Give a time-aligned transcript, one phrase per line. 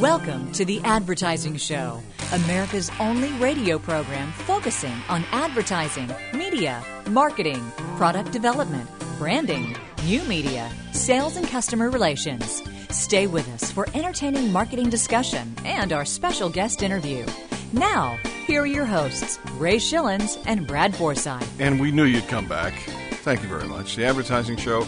[0.00, 2.02] Welcome to The Advertising Show,
[2.32, 7.62] America's only radio program focusing on advertising, media, marketing,
[7.96, 12.60] product development, branding, new media, sales, and customer relations.
[12.90, 17.24] Stay with us for entertaining marketing discussion and our special guest interview.
[17.72, 21.48] Now, here are your hosts, Ray Schillens and Brad Forsythe.
[21.60, 22.74] And we knew you'd come back.
[23.22, 23.94] Thank you very much.
[23.94, 24.82] The Advertising Show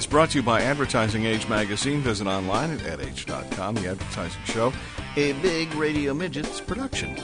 [0.00, 2.00] is brought to you by Advertising Age Magazine.
[2.00, 3.74] Visit online at adage.com.
[3.74, 4.72] The Advertising Show,
[5.16, 7.18] a big radio midgets production.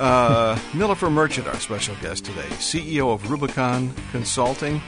[0.00, 4.82] Uh, Nilofer Merchant, our special guest today, CEO of Rubicon Consulting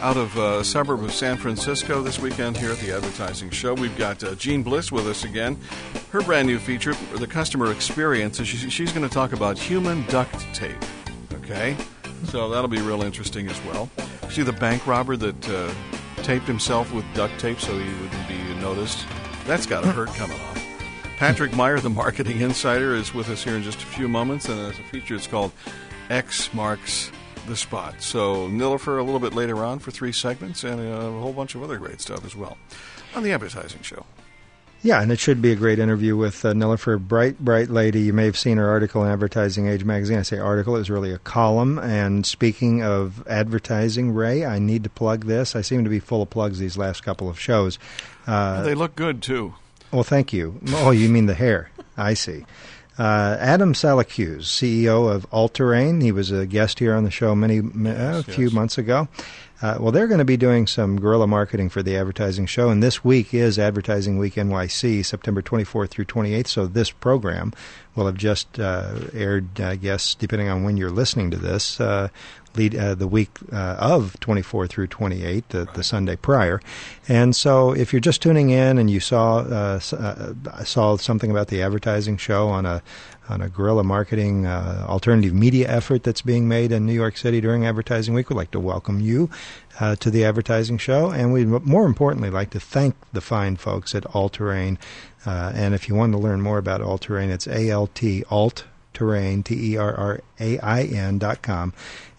[0.00, 3.74] out of uh, a suburb of San Francisco this weekend here at the Advertising Show.
[3.74, 5.58] We've got uh, Jean Bliss with us again.
[6.12, 10.06] Her brand new feature, the customer experience, is she, she's going to talk about human
[10.06, 10.76] duct tape.
[11.32, 11.76] Okay?
[12.26, 13.90] So that'll be real interesting as well.
[14.30, 15.74] See the bank robber that uh,
[16.26, 19.06] taped himself with duct tape so he wouldn't be noticed?
[19.46, 20.62] That's got to hurt coming off.
[21.18, 24.58] Patrick Meyer, the marketing insider, is with us here in just a few moments, and
[24.58, 25.52] as a feature, it's called
[26.10, 27.12] X Marks
[27.46, 28.02] the spot.
[28.02, 31.62] So Nilofer a little bit later on for three segments and a whole bunch of
[31.62, 32.58] other great stuff as well
[33.14, 34.04] on the advertising show.
[34.82, 38.02] Yeah, and it should be a great interview with uh, Nilofer, bright, bright lady.
[38.02, 40.18] You may have seen her article in Advertising Age magazine.
[40.18, 41.78] I say article; it was really a column.
[41.78, 45.56] And speaking of advertising, Ray, I need to plug this.
[45.56, 47.78] I seem to be full of plugs these last couple of shows.
[48.26, 49.54] Uh, they look good too.
[49.92, 50.60] Well, thank you.
[50.68, 51.70] Oh, you mean the hair?
[51.96, 52.44] I see.
[52.98, 56.00] Uh, Adam Salacuse, CEO of Alt Terrain.
[56.00, 58.54] He was a guest here on the show many uh, a few yes.
[58.54, 59.08] months ago.
[59.62, 62.82] Uh, well, they're going to be doing some guerrilla marketing for the advertising show, and
[62.82, 66.46] this week is Advertising Week NYC, September 24th through 28th.
[66.46, 67.54] So this program
[67.94, 72.08] will have just uh, aired, I guess, depending on when you're listening to this, uh,
[72.56, 75.74] lead uh, the week uh, of 24 through 28, the, right.
[75.74, 76.60] the, Sunday prior.
[77.08, 81.48] And so, if you're just tuning in and you saw uh, uh saw something about
[81.48, 82.82] the advertising show on a
[83.28, 87.40] on a guerrilla marketing uh, alternative media effort that's being made in New York City
[87.40, 89.28] during Advertising Week, we'd like to welcome you
[89.80, 93.94] uh, to the advertising show, and we'd more importantly like to thank the fine folks
[93.94, 94.78] at Alt Terrain.
[95.24, 98.64] and if you want to learn more about Alt Terrain, it's A L T Alt
[98.96, 101.74] Terrain, T E R R A I N dot com.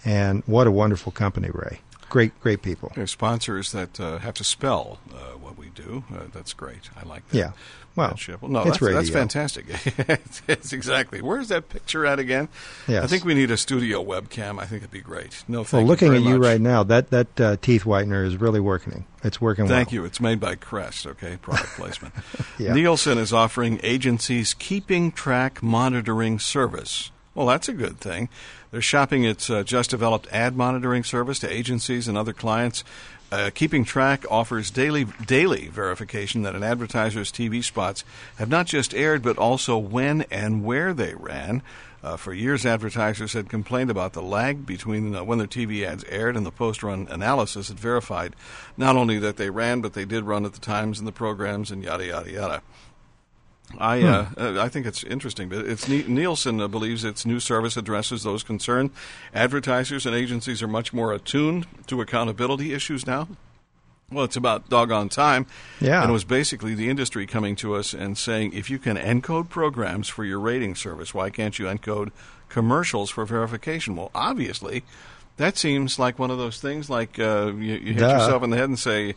[0.07, 1.81] And what a wonderful company, Ray.
[2.09, 2.94] Great, great people.
[2.95, 6.06] They're sponsors that uh, have to spell uh, what we do.
[6.13, 6.90] Uh, that's great.
[6.95, 7.38] I like that.
[7.38, 7.51] Yeah.
[7.97, 9.66] Well, no, that's, that's, fantastic.
[10.47, 11.19] it's exactly.
[11.19, 12.47] Where's that picture at again?
[12.88, 13.03] Yes.
[13.03, 14.59] I think we need a studio webcam.
[14.59, 15.44] I think it'd be great.
[15.47, 18.59] No, well, you looking at you right now, that that uh, teeth whitener is really
[18.59, 19.06] working.
[19.24, 19.68] It's working.
[19.68, 19.95] Thank well.
[19.95, 20.06] you.
[20.06, 21.07] It's made by Crest.
[21.07, 22.13] Okay, product placement.
[22.59, 22.72] yeah.
[22.72, 27.09] Nielsen is offering agencies keeping track monitoring service.
[27.34, 28.29] Well, that's a good thing.
[28.72, 32.83] They're shopping its uh, just developed ad monitoring service to agencies and other clients
[33.29, 38.06] uh, Keeping Track offers daily daily verification that an advertiser's TV spots
[38.38, 41.61] have not just aired, but also when and where they ran.
[42.03, 46.06] Uh, for years, advertisers had complained about the lag between uh, when their TV ads
[46.06, 48.33] aired and the post-run analysis had verified
[48.77, 51.69] not only that they ran, but they did run at the times and the programs
[51.69, 52.61] and yada yada yada.
[53.78, 54.41] I uh, hmm.
[54.57, 58.44] uh, I think it's interesting, but it's Nielsen uh, believes its new service addresses those
[58.44, 58.91] concerned.
[59.33, 63.27] Advertisers and agencies are much more attuned to accountability issues now.
[64.09, 65.47] Well, it's about doggone time.
[65.81, 66.01] Yeah.
[66.01, 69.50] And it was basically the industry coming to us and saying, if you can encode
[69.50, 72.11] programs for your rating service, why can't you encode
[72.47, 73.97] commercials for verification?
[73.97, 74.83] Well, obviously,
[75.35, 78.13] that seems like one of those things like uh, you, you hit Duh.
[78.13, 79.16] yourself in the head and say,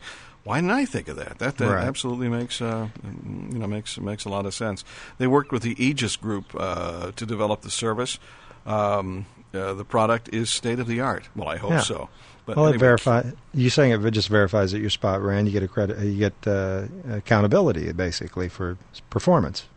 [0.50, 1.38] why didn't I think of that?
[1.38, 1.84] That, that right.
[1.84, 4.84] absolutely makes uh, you know makes makes a lot of sense.
[5.18, 8.18] They worked with the Aegis Group uh, to develop the service.
[8.66, 11.28] Um, uh, the product is state of the art.
[11.36, 11.80] Well, I hope yeah.
[11.82, 12.08] so.
[12.46, 12.78] But well, anyway.
[12.78, 13.22] it verify.
[13.54, 15.46] You saying it just verifies that your spot ran.
[15.46, 16.00] You get a credit.
[16.00, 18.76] You get uh, accountability basically for
[19.08, 19.68] performance.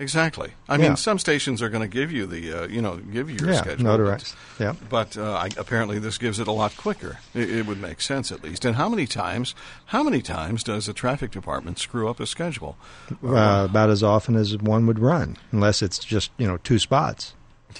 [0.00, 0.52] Exactly.
[0.66, 0.88] I yeah.
[0.88, 3.50] mean, some stations are going to give you the, uh, you know, give you your
[3.50, 3.84] yeah, schedule.
[3.84, 4.34] Notarized.
[4.58, 4.74] Yeah.
[4.88, 7.18] But uh, I, apparently, this gives it a lot quicker.
[7.34, 8.64] It, it, would make sense at least.
[8.64, 9.54] And how many times?
[9.86, 12.78] How many times does a traffic department screw up a schedule?
[13.22, 17.34] Uh, about as often as one would run, unless it's just you know two spots.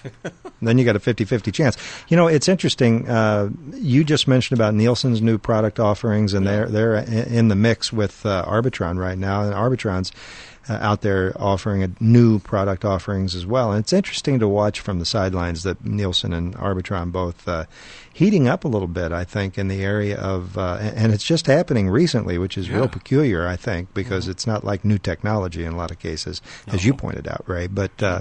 [0.62, 1.76] then you got a 50-50 chance.
[2.08, 3.08] You know, it's interesting.
[3.08, 6.66] Uh, you just mentioned about Nielsen's new product offerings, and yeah.
[6.66, 9.43] they're they're in the mix with uh, Arbitron right now.
[9.43, 10.12] And Arbitron's
[10.68, 13.72] uh, out there offering a new product offerings as well.
[13.72, 17.64] And it's interesting to watch from the sidelines that Nielsen and Arbitron both uh,
[18.12, 19.12] heating up a little bit.
[19.12, 22.76] I think in the area of, uh, and it's just happening recently, which is yeah.
[22.76, 23.46] real peculiar.
[23.46, 24.32] I think because mm-hmm.
[24.32, 26.74] it's not like new technology in a lot of cases, no.
[26.74, 27.66] as you pointed out, Ray.
[27.66, 28.20] But uh,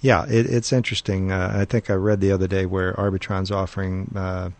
[0.00, 1.32] yeah, it, it's interesting.
[1.32, 4.50] Uh, I think I read the other day where Arbitron's offering uh,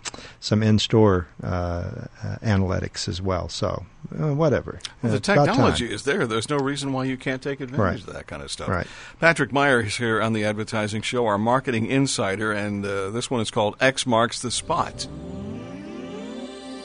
[0.40, 3.48] some in-store uh, uh analytics as well.
[3.48, 3.84] So
[4.18, 4.80] uh, whatever.
[5.02, 6.26] Well, the technology is there.
[6.26, 8.08] There's no reason why you can't take advantage Right.
[8.08, 8.68] of that kind of stuff.
[8.68, 8.86] Right.
[9.20, 13.40] Patrick Meyer is here on the Advertising Show, our marketing insider, and uh, this one
[13.40, 15.06] is called X Marks the Spot.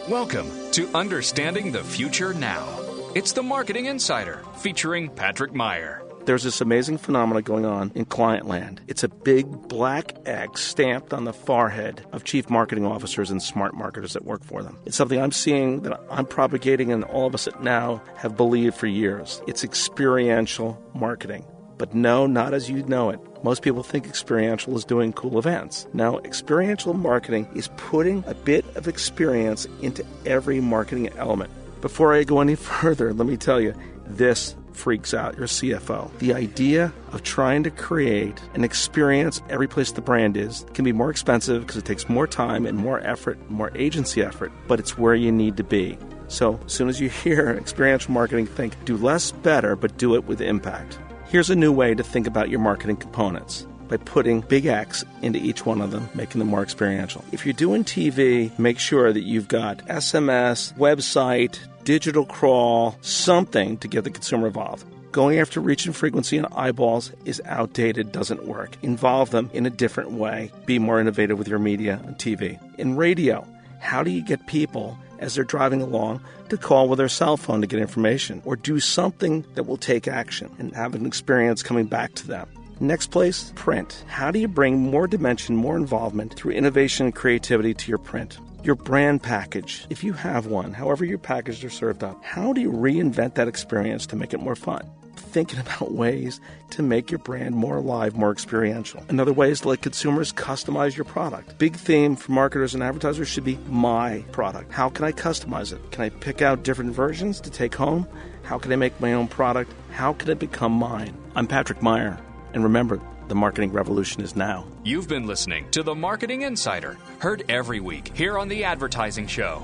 [0.10, 2.68] Welcome to Understanding the Future Now.
[3.16, 6.03] It's the Marketing Insider featuring Patrick Meyer.
[6.26, 8.80] There's this amazing phenomenon going on in client land.
[8.88, 13.76] It's a big black X stamped on the forehead of chief marketing officers and smart
[13.76, 14.80] marketers that work for them.
[14.86, 18.78] It's something I'm seeing that I'm propagating, and all of us that now have believed
[18.78, 19.42] for years.
[19.48, 21.46] It's experiential marketing.
[21.78, 23.20] But no, not as you know it.
[23.44, 25.88] Most people think experiential is doing cool events.
[25.92, 31.52] Now, experiential marketing is putting a bit of experience into every marketing element.
[31.82, 33.74] Before I go any further, let me tell you
[34.06, 36.16] this freaks out your CFO.
[36.20, 40.92] The idea of trying to create an experience every place the brand is can be
[40.92, 44.98] more expensive because it takes more time and more effort, more agency effort, but it's
[44.98, 45.98] where you need to be.
[46.28, 50.26] So, as soon as you hear experiential marketing, think do less better, but do it
[50.26, 51.00] with impact.
[51.28, 55.40] Here's a new way to think about your marketing components by putting big X into
[55.40, 57.24] each one of them, making them more experiential.
[57.32, 63.88] If you're doing TV, make sure that you've got SMS, website, digital crawl, something to
[63.88, 64.86] get the consumer involved.
[65.12, 68.76] Going after reach and frequency and eyeballs is outdated, doesn't work.
[68.82, 70.52] Involve them in a different way.
[70.66, 72.60] Be more innovative with your media and TV.
[72.80, 73.48] In radio,
[73.80, 76.20] how do you get people as they're driving along
[76.50, 80.08] to call with their cell phone to get information or do something that will take
[80.08, 82.50] action and have an experience coming back to them?
[82.80, 84.04] Next place, print.
[84.08, 88.40] How do you bring more dimension, more involvement through innovation and creativity to your print?
[88.64, 92.62] Your brand package, if you have one, however your packaged or served up, how do
[92.62, 94.90] you reinvent that experience to make it more fun?
[95.18, 96.40] Thinking about ways
[96.70, 99.04] to make your brand more alive, more experiential.
[99.10, 101.58] Another way is to let consumers customize your product.
[101.58, 104.72] Big theme for marketers and advertisers should be my product.
[104.72, 105.92] How can I customize it?
[105.92, 108.08] Can I pick out different versions to take home?
[108.44, 109.74] How can I make my own product?
[109.92, 111.18] How can it become mine?
[111.36, 112.18] I'm Patrick Meyer,
[112.54, 114.66] and remember, the marketing revolution is now.
[114.84, 119.64] You've been listening to the Marketing Insider, heard every week here on The Advertising Show.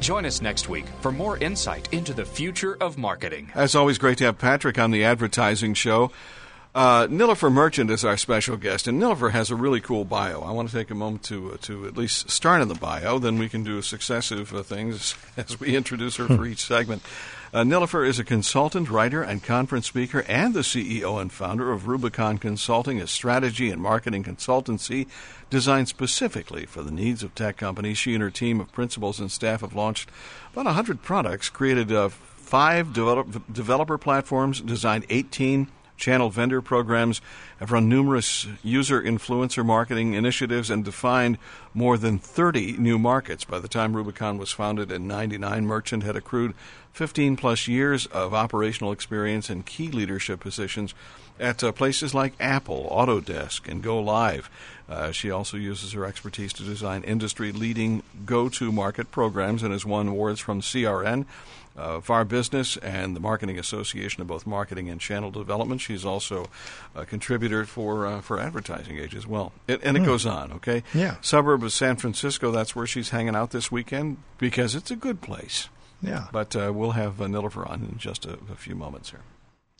[0.00, 3.50] Join us next week for more insight into the future of marketing.
[3.54, 6.10] As always, great to have Patrick on the Advertising Show.
[6.72, 10.40] Uh, Nilofer Merchant is our special guest, and Nilofer has a really cool bio.
[10.40, 13.18] I want to take a moment to uh, to at least start in the bio,
[13.18, 17.02] then we can do successive uh, things as we introduce her for each segment.
[17.52, 21.88] Uh, Nilofer is a consultant, writer, and conference speaker, and the CEO and founder of
[21.88, 25.08] Rubicon Consulting, a strategy and marketing consultancy
[25.50, 27.98] designed specifically for the needs of tech companies.
[27.98, 30.08] She and her team of principals and staff have launched
[30.52, 35.66] about 100 products, created uh, five develop- developer platforms, designed 18
[36.00, 37.20] channel vendor programs,
[37.58, 41.38] have run numerous user influencer marketing initiatives, and defined
[41.72, 43.44] more than 30 new markets.
[43.44, 46.54] By the time Rubicon was founded in 99, Merchant had accrued
[46.92, 50.94] 15 plus years of operational experience in key leadership positions
[51.38, 54.44] at uh, places like Apple, Autodesk, and GoLive.
[54.88, 59.72] Uh, she also uses her expertise to design industry leading go to market programs and
[59.72, 61.24] has won awards from CRN
[61.76, 65.80] uh, VAR Business and the Marketing Association of both marketing and channel development.
[65.80, 66.46] She's also
[66.94, 69.52] a contributor for uh, for Advertising Age as well.
[69.66, 70.82] It, and it goes on, okay?
[70.94, 71.16] Yeah.
[71.20, 75.20] Suburb of San Francisco, that's where she's hanging out this weekend because it's a good
[75.20, 75.68] place.
[76.02, 76.28] Yeah.
[76.32, 79.20] But uh, we'll have uh, Nilofer on in just a, a few moments here.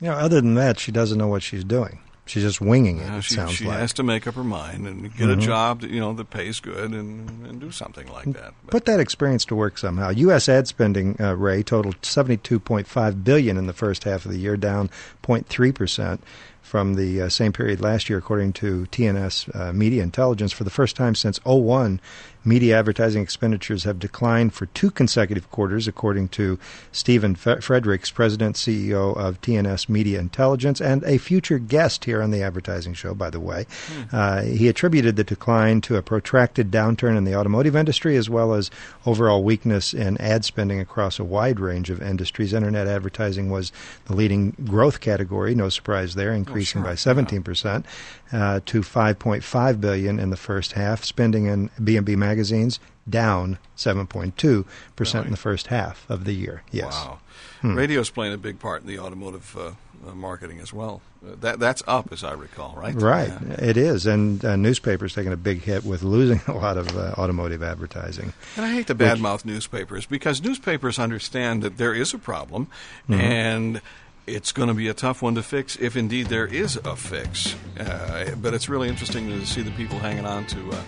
[0.00, 2.00] Yeah, other than that, she doesn't know what she's doing.
[2.30, 3.12] She's just winging it.
[3.12, 3.78] It she sounds she like.
[3.78, 6.60] has to make up her mind and get a job that, you know that pays
[6.60, 8.54] good and, and do something like that.
[8.64, 10.10] But- Put that experience to work somehow.
[10.10, 10.48] U.S.
[10.48, 14.90] ad spending, uh, Ray, totaled 72.5 billion in the first half of the year, down
[15.24, 16.22] 0.3 percent
[16.62, 20.52] from the uh, same period last year, according to TNS uh, Media Intelligence.
[20.52, 22.00] For the first time since 01,
[22.44, 26.58] media advertising expenditures have declined for two consecutive quarters, according to
[26.92, 32.30] Stephen Fe- Fredericks, President CEO of TNS Media Intelligence, and a future guest here on
[32.30, 33.66] the Advertising Show, by the way.
[34.12, 38.54] Uh, he attributed the decline to a protracted downturn in the automotive industry, as well
[38.54, 38.70] as
[39.04, 42.52] overall weakness in ad spending across a wide range of industries.
[42.52, 43.72] Internet advertising was
[44.06, 47.84] the leading growth category, no surprise there, increasing sure, by 17%
[48.32, 51.04] uh, to 5.5 billion in the first half.
[51.04, 54.64] Spending in B2B magazines down 7.2
[54.96, 56.62] percent in the first half of the year.
[56.70, 56.92] Yes.
[56.92, 57.18] Wow.
[57.62, 59.72] Radio's playing a big part in the automotive uh,
[60.08, 61.02] uh, marketing as well.
[61.22, 62.94] Uh, that that's up, as I recall, right?
[62.94, 63.62] Right, Yeah.
[63.62, 67.12] it is, and uh, newspapers taking a big hit with losing a lot of uh,
[67.18, 68.32] automotive advertising.
[68.56, 72.68] And I hate to badmouth newspapers because newspapers understand that there is a problem,
[73.10, 73.82] and
[74.34, 77.54] it's going to be a tough one to fix if indeed there is a fix.
[77.78, 80.82] Uh, but it's really interesting to see the people hanging on to uh,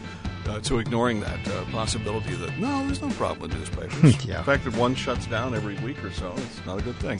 [0.48, 4.24] uh, to ignoring that uh, possibility that no, there's no problem with newspapers.
[4.32, 4.38] Yeah.
[4.38, 7.18] The fact that one shuts down every week or so, it's not a good thing.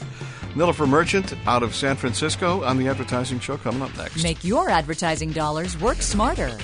[0.55, 4.23] Nilofer Merchant out of San Francisco on the Advertising Show coming up next.
[4.23, 6.57] Make your advertising dollars work smarter.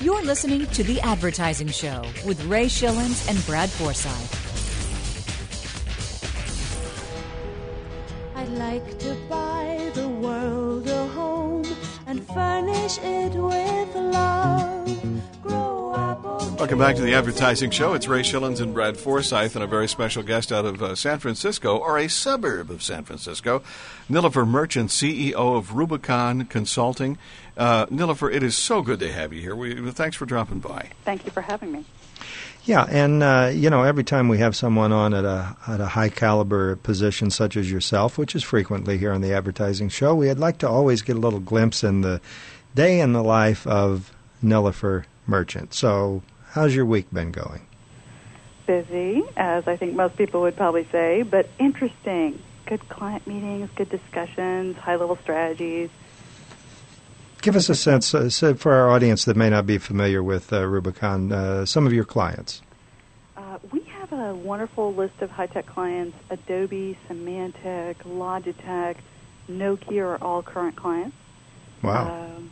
[0.00, 4.35] You're listening to The Advertising Show with Ray Schillens and Brad Forsythe.
[16.76, 17.94] Welcome back to the Advertising Show.
[17.94, 21.18] It's Ray Schillens and Brad Forsythe, and a very special guest out of uh, San
[21.20, 23.62] Francisco, or a suburb of San Francisco,
[24.10, 27.16] Nilofer Merchant, CEO of Rubicon Consulting.
[27.56, 29.56] Uh, Nilofer, it is so good to have you here.
[29.56, 30.90] We, thanks for dropping by.
[31.06, 31.86] Thank you for having me.
[32.66, 35.86] Yeah, and uh, you know, every time we have someone on at a at a
[35.86, 40.34] high caliber position such as yourself, which is frequently here on the advertising show, we'd
[40.34, 42.20] like to always get a little glimpse in the
[42.74, 44.12] day in the life of
[44.44, 45.72] Nilofer Merchant.
[45.72, 46.22] So,
[46.56, 47.60] how's your week been going?
[48.66, 52.42] Busy, as I think most people would probably say, but interesting.
[52.64, 55.90] Good client meetings, good discussions, high level strategies.
[57.42, 60.52] Give us a sense uh, so for our audience that may not be familiar with
[60.52, 62.62] uh, Rubicon, uh, some of your clients.
[63.36, 68.96] Uh, we have a wonderful list of high tech clients Adobe, Symantec, Logitech,
[69.48, 71.14] Nokia are all current clients.
[71.82, 72.34] Wow.
[72.36, 72.50] Um,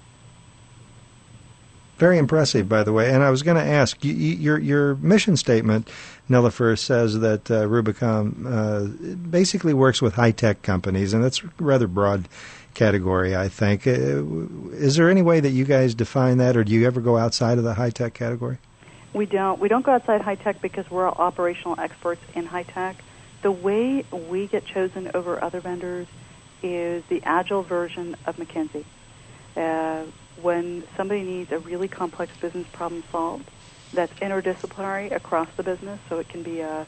[1.98, 3.12] Very impressive, by the way.
[3.12, 5.88] And I was going to ask, you, you, your your mission statement,
[6.28, 11.50] Nilofer, says that uh, Rubicon uh, basically works with high tech companies, and that's a
[11.58, 12.28] rather broad
[12.74, 13.86] category, I think.
[13.86, 14.24] Uh,
[14.72, 17.58] is there any way that you guys define that, or do you ever go outside
[17.58, 18.58] of the high tech category?
[19.12, 19.60] We don't.
[19.60, 22.96] We don't go outside high tech because we're all operational experts in high tech.
[23.42, 26.08] The way we get chosen over other vendors
[26.60, 28.84] is the agile version of McKinsey.
[29.56, 30.06] Uh,
[30.44, 33.50] when somebody needs a really complex business problem solved,
[33.92, 35.98] that's interdisciplinary across the business.
[36.08, 36.86] So it can be a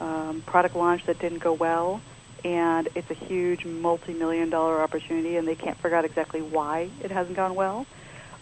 [0.00, 2.00] um, product launch that didn't go well,
[2.44, 7.10] and it's a huge multi-million dollar opportunity, and they can't figure out exactly why it
[7.10, 7.86] hasn't gone well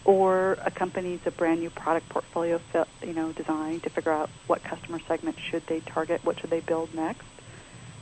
[0.05, 4.11] or a company needs a brand new product portfolio fit, you know, designed to figure
[4.11, 7.25] out what customer segment should they target, what should they build next.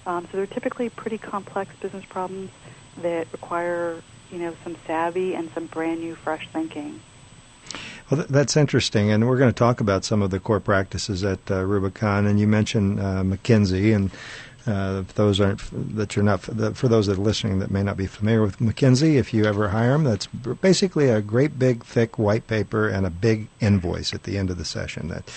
[0.05, 2.51] Um, so they're typically pretty complex business problems
[3.01, 6.99] that require, you know, some savvy and some brand new, fresh thinking.
[8.09, 11.39] Well, that's interesting, and we're going to talk about some of the core practices at
[11.49, 12.27] uh, Rubicon.
[12.27, 14.11] And you mentioned uh, McKinsey, and
[14.65, 15.61] uh, those aren't
[15.95, 19.15] that you're not for those that are listening that may not be familiar with McKinsey,
[19.15, 23.09] if you ever hire them, that's basically a great big thick white paper and a
[23.09, 25.09] big invoice at the end of the session.
[25.09, 25.31] That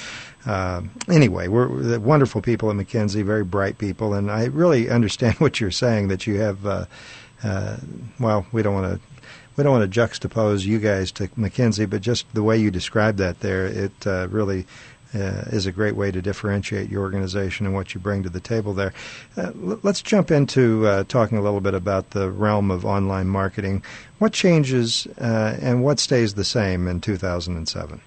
[0.46, 5.34] uh, anyway, we're, we're wonderful people at McKinsey, very bright people, and I really understand
[5.38, 6.66] what you're saying that you have.
[6.66, 6.86] Uh,
[7.42, 7.76] uh,
[8.18, 9.00] well, we don't want to
[9.56, 13.18] we don't want to juxtapose you guys to McKinsey, but just the way you described
[13.18, 14.66] that there, it uh, really
[15.14, 18.40] uh, is a great way to differentiate your organization and what you bring to the
[18.40, 18.92] table there.
[19.36, 23.28] Uh, l- let's jump into uh, talking a little bit about the realm of online
[23.28, 23.82] marketing.
[24.18, 28.00] What changes uh, and what stays the same in 2007?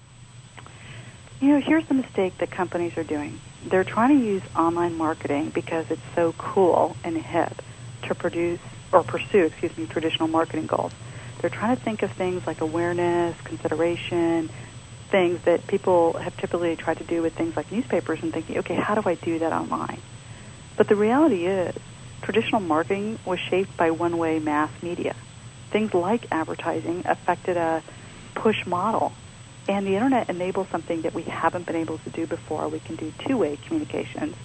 [1.41, 3.39] You know, here's the mistake that companies are doing.
[3.65, 7.61] They're trying to use online marketing because it's so cool and hip
[8.03, 8.59] to produce
[8.91, 10.91] or pursue, excuse me, traditional marketing goals.
[11.39, 14.49] They're trying to think of things like awareness, consideration,
[15.09, 18.75] things that people have typically tried to do with things like newspapers and thinking, okay,
[18.75, 20.01] how do I do that online?
[20.77, 21.75] But the reality is,
[22.21, 25.15] traditional marketing was shaped by one way mass media.
[25.71, 27.83] Things like advertising affected a
[28.35, 29.13] push model.
[29.67, 32.67] And the internet enables something that we haven't been able to do before.
[32.69, 34.35] We can do two way communications.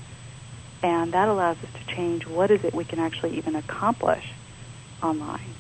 [0.85, 4.31] And that allows us to change what is it we can actually even accomplish
[5.03, 5.55] online.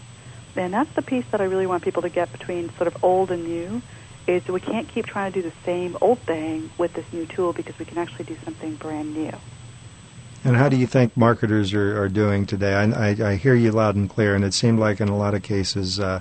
[0.55, 3.31] And that's the piece that I really want people to get between sort of old
[3.31, 3.81] and new
[4.27, 7.25] is that we can't keep trying to do the same old thing with this new
[7.25, 9.33] tool because we can actually do something brand new.
[10.45, 12.75] And how do you think marketers are, are doing today?
[12.75, 15.33] I, I, I hear you loud and clear, and it seemed like in a lot
[15.33, 16.21] of cases, uh,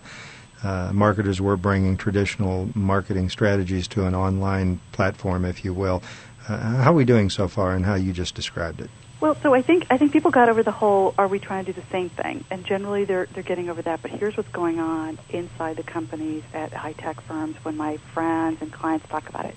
[0.63, 6.01] uh, marketers were bringing traditional marketing strategies to an online platform, if you will.
[6.47, 8.89] Uh, how are we doing so far, and how you just described it?
[9.21, 11.71] Well, so I think I think people got over the whole "Are we trying to
[11.71, 14.01] do the same thing?" and generally they're they're getting over that.
[14.01, 18.61] But here's what's going on inside the companies at high tech firms when my friends
[18.61, 19.55] and clients talk about it.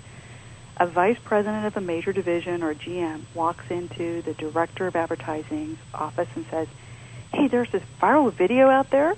[0.77, 5.79] A vice president of a major division or GM walks into the director of advertising's
[5.93, 6.69] office and says,
[7.35, 9.17] "Hey, there's this viral video out there,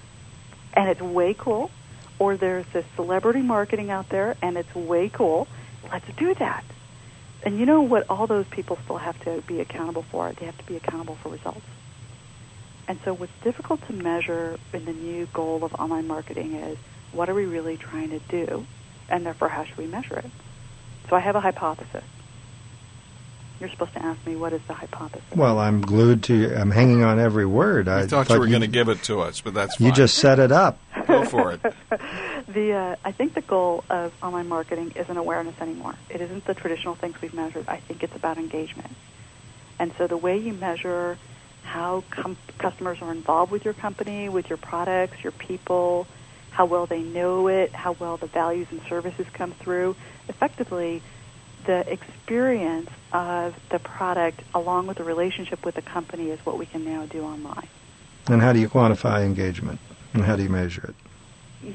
[0.73, 1.71] and it's way cool."
[2.19, 5.47] Or there's this celebrity marketing out there, and it's way cool.
[5.93, 6.65] Let's do that.
[7.45, 10.33] And you know what all those people still have to be accountable for?
[10.33, 11.65] They have to be accountable for results.
[12.89, 16.79] And so what's difficult to measure in the new goal of online marketing is
[17.13, 18.67] what are we really trying to do?
[19.09, 20.31] And therefore, how should we measure it?
[21.09, 22.05] So I have a hypothesis.
[23.61, 25.25] You're supposed to ask me what is the hypothesis.
[25.35, 26.35] Well, I'm glued to.
[26.35, 26.55] You.
[26.55, 27.89] I'm hanging on every word.
[27.89, 29.89] I, I thought you were going to give it to us, but that's fine.
[29.89, 30.79] You just set it up.
[31.07, 31.61] Go for it.
[32.49, 35.99] the uh, I think the goal of online marketing isn't awareness anymore.
[36.09, 37.67] It isn't the traditional things we've measured.
[37.69, 38.97] I think it's about engagement.
[39.79, 41.19] And so the way you measure
[41.63, 46.09] how com- customers are involved with your company, with your products, your people,
[46.51, 49.95] how well they know it, how well the values and services come through,
[50.29, 51.03] effectively
[51.67, 56.67] the experience of the product along with the relationship with the company is what we
[56.67, 57.69] can now do online.
[58.29, 59.81] And how do you quantify engagement?
[60.15, 61.08] And how do you measure it?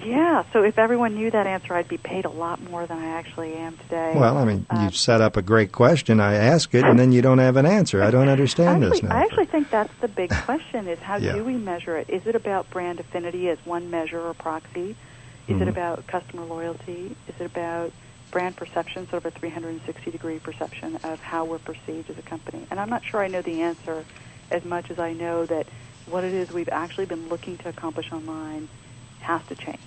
[0.05, 3.09] Yeah, so if everyone knew that answer, I'd be paid a lot more than I
[3.19, 4.13] actually am today.
[4.15, 6.19] Well, I mean, Um, you set up a great question.
[6.19, 8.01] I ask it, and then you don't have an answer.
[8.01, 9.15] I don't understand actually, this now.
[9.15, 11.33] I actually think that's the big question: is how Yeah.
[11.33, 12.09] do we measure it?
[12.09, 14.95] Is it about brand affinity as one measure or proxy?
[15.47, 15.69] Is it Mhm.
[15.69, 17.15] about customer loyalty?
[17.27, 17.91] Is it about
[18.31, 22.65] brand perception, sort of a 360 degree perception of how we're perceived as a company?
[22.71, 24.05] And I'm not sure I know the answer
[24.49, 25.67] as much as I know that
[26.05, 28.69] what it is we've actually been looking to accomplish online
[29.23, 29.79] has to change.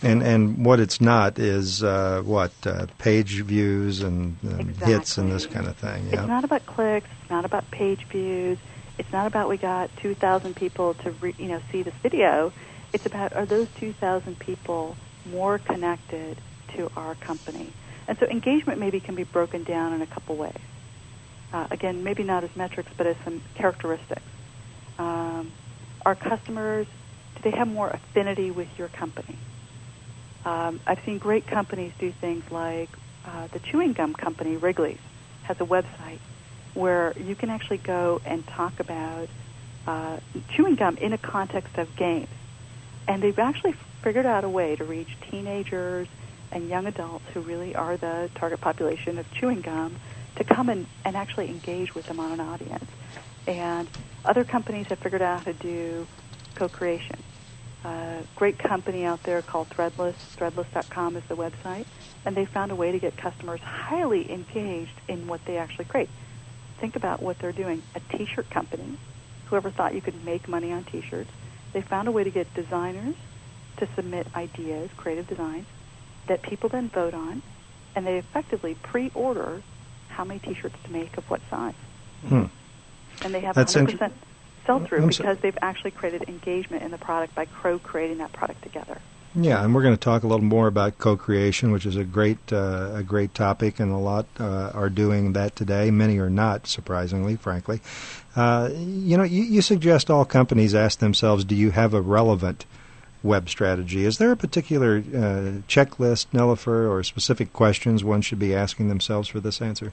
[0.00, 5.30] And and what it's not is uh, what uh, page views and, and hits and
[5.30, 6.06] this kind of thing.
[6.06, 6.20] Yeah.
[6.20, 7.08] It's not about clicks.
[7.20, 8.58] It's not about page views.
[8.96, 12.52] It's not about we got 2,000 people to re, you know see this video.
[12.92, 16.38] It's about are those 2,000 people more connected
[16.76, 17.72] to our company?
[18.06, 20.56] And so engagement maybe can be broken down in a couple ways.
[21.52, 24.22] Uh, again, maybe not as metrics, but as some characteristics.
[24.98, 25.52] Um,
[26.04, 26.86] our customers,
[27.36, 29.36] do they have more affinity with your company?
[30.44, 32.88] Um, I've seen great companies do things like
[33.24, 34.98] uh, the chewing gum company, Wrigley's,
[35.42, 36.18] has a website
[36.74, 39.28] where you can actually go and talk about
[39.86, 40.18] uh,
[40.50, 42.28] chewing gum in a context of games.
[43.06, 46.08] And they've actually figured out a way to reach teenagers
[46.52, 49.96] and young adults who really are the target population of chewing gum
[50.36, 52.88] to come and, and actually engage with them on an audience.
[53.46, 53.88] And
[54.24, 56.06] other companies have figured out how to do
[56.58, 57.22] co-creation.
[57.84, 61.86] A great company out there called Threadless, threadless.com is the website,
[62.24, 66.10] and they found a way to get customers highly engaged in what they actually create.
[66.80, 67.82] Think about what they're doing.
[67.94, 68.98] A t-shirt company,
[69.46, 71.30] whoever thought you could make money on t-shirts,
[71.72, 73.14] they found a way to get designers
[73.76, 75.66] to submit ideas, creative designs,
[76.26, 77.42] that people then vote on,
[77.94, 79.62] and they effectively pre-order
[80.08, 81.74] how many t-shirts to make of what size.
[82.26, 82.44] Hmm.
[83.22, 84.12] And they have That's 100%
[84.68, 85.28] inter- sell-through I'm sorry.
[85.28, 88.98] because they've actually created engagement in the product by co-creating that product together.
[89.34, 92.38] Yeah, and we're going to talk a little more about co-creation, which is a great
[92.52, 95.90] uh, a great topic, and a lot uh, are doing that today.
[95.90, 97.80] Many are not, surprisingly, frankly.
[98.34, 102.64] Uh, you know, you, you suggest all companies ask themselves, "Do you have a relevant
[103.22, 108.54] web strategy?" Is there a particular uh, checklist, Nilofer, or specific questions one should be
[108.54, 109.92] asking themselves for this answer?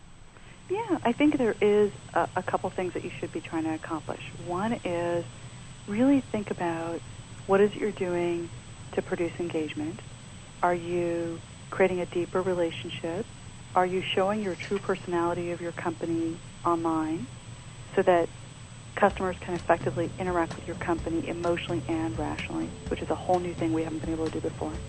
[0.70, 3.76] Yeah, I think there is a, a couple things that you should be trying to
[3.76, 4.22] accomplish.
[4.38, 5.26] One is
[5.88, 7.02] really think about
[7.48, 8.52] what is it you're doing
[8.96, 10.02] to produce engagement.
[10.64, 13.28] Are you creating a deeper relationship?
[13.76, 17.28] Are you showing your true personality of your company online
[17.96, 18.30] so that
[19.00, 23.56] customers can effectively interact with your company emotionally and rationally, which is a whole new
[23.56, 24.82] thing we haven't been able to do before?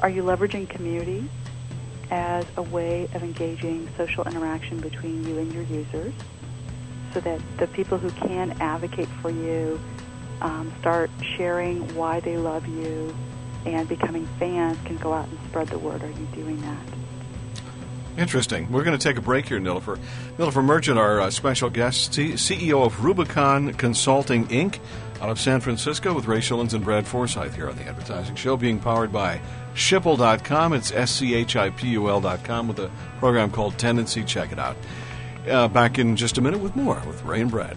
[0.00, 1.30] Are you leveraging community
[2.10, 6.14] as a way of engaging social interaction between you and your users
[7.12, 9.80] so that the people who can advocate for you
[10.40, 13.14] um, start sharing why they love you
[13.66, 16.02] and becoming fans can go out and spread the word.
[16.02, 16.97] Are you doing that?
[18.18, 18.70] Interesting.
[18.72, 19.96] We're going to take a break here, Nilofer.
[20.38, 24.80] Nilofer Merchant, our uh, special guest, C- CEO of Rubicon Consulting, Inc.,
[25.20, 28.56] out of San Francisco, with Ray Schillens and Brad Forsythe here on the Advertising Show,
[28.56, 29.40] being powered by
[29.74, 30.72] Schipul.com.
[30.72, 34.26] It's S-C-H-I-P-U-L.com with a program called Tendenci.
[34.26, 34.76] Check it out.
[35.48, 37.76] Uh, back in just a minute with more with Ray and Brad.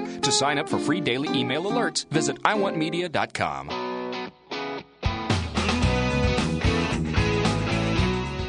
[0.23, 3.91] To sign up for free daily email alerts, visit iwantmedia.com.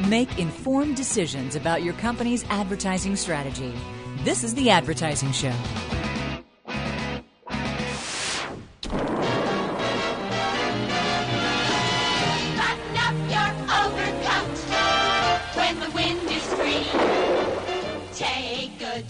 [0.09, 3.73] Make informed decisions about your company's advertising strategy.
[4.23, 5.55] This is The Advertising Show.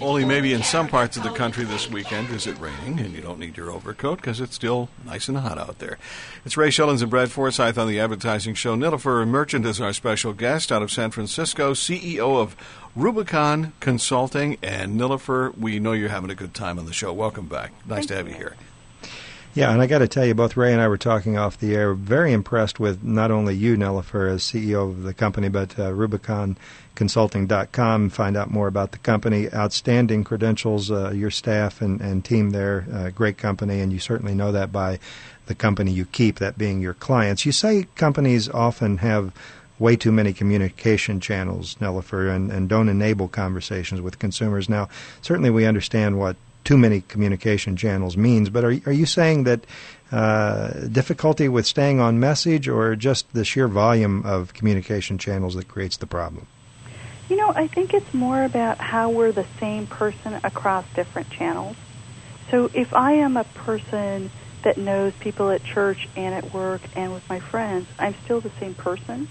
[0.03, 3.21] Only maybe in some parts of the country this weekend is it raining, and you
[3.21, 5.97] don't need your overcoat because it's still nice and hot out there.
[6.43, 8.75] It's Ray Schillens and Brad Forsythe on the Advertising Show.
[8.75, 12.57] Nilofer Merchant is our special guest out of San Francisco, CEO of
[12.97, 14.57] Rubicon Consulting.
[14.61, 17.13] And Nilofer, we know you're having a good time on the show.
[17.13, 17.71] Welcome back.
[17.85, 18.57] Nice Thank to have you here.
[19.55, 21.75] Yeah, and I got to tell you, both Ray and I were talking off the
[21.75, 21.93] air.
[21.93, 28.09] Very impressed with not only you, Nilofer, as CEO of the company, but uh, RubiconConsulting.com.
[28.09, 29.53] Find out more about the company.
[29.53, 32.87] Outstanding credentials, uh, your staff and, and team there.
[32.91, 34.97] Uh, great company, and you certainly know that by
[35.45, 37.45] the company you keep, that being your clients.
[37.45, 39.31] You say companies often have
[39.77, 44.67] way too many communication channels, Nilofer, and, and don't enable conversations with consumers.
[44.67, 44.89] Now,
[45.21, 49.65] certainly we understand what too many communication channels means, but are, are you saying that
[50.11, 55.67] uh, difficulty with staying on message or just the sheer volume of communication channels that
[55.67, 56.47] creates the problem?
[57.29, 61.75] You know, I think it's more about how we're the same person across different channels.
[62.51, 64.29] So if I am a person
[64.63, 68.51] that knows people at church and at work and with my friends, I'm still the
[68.59, 69.27] same person.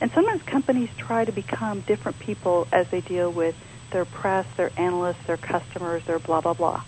[0.00, 3.54] And sometimes companies try to become different people as they deal with
[3.94, 6.82] their press, their analysts, their customers, their blah, blah, blah.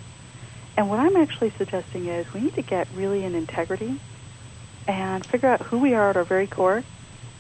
[0.76, 3.98] And what I'm actually suggesting is we need to get really in integrity
[4.88, 6.82] and figure out who we are at our very core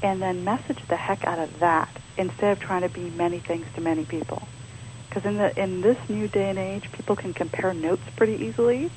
[0.02, 3.66] and then message the heck out of that instead of trying to be many things
[3.74, 4.46] to many people.
[5.08, 8.90] Because in the in this new day and age, people can compare notes pretty easily,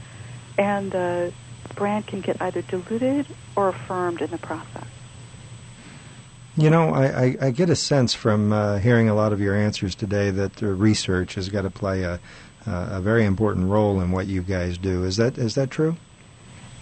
[0.58, 1.34] and the
[1.76, 4.86] brand can get either diluted or affirmed in the process.
[6.60, 9.56] You know, I, I, I get a sense from uh, hearing a lot of your
[9.56, 12.20] answers today that uh, research has got to play a,
[12.66, 15.06] a very important role in what you guys do.
[15.06, 15.96] Is that is that true?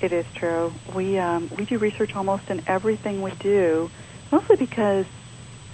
[0.01, 0.73] It is true.
[0.95, 3.91] We um, we do research almost in everything we do,
[4.31, 5.05] mostly because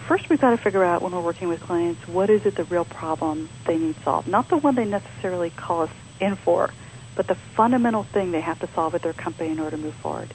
[0.05, 2.65] first we've got to figure out when we're working with clients what is it the
[2.65, 6.73] real problem they need solved, not the one they necessarily call us in for,
[7.15, 9.95] but the fundamental thing they have to solve at their company in order to move
[9.95, 10.33] forward.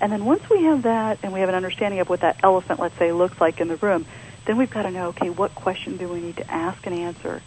[0.00, 2.80] And then once we have that and we have an understanding of what that elephant,
[2.80, 4.06] let's say, looks like in the room,
[4.46, 7.42] then we've got to know, okay, what question do we need to ask and answer